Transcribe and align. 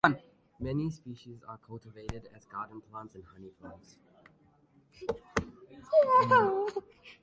Many 0.59 0.89
species 0.89 1.43
are 1.47 1.59
cultivated 1.59 2.27
as 2.35 2.45
garden 2.45 2.81
plants 2.91 3.13
and 3.13 3.23
honey 3.23 3.51
plants. 3.61 3.97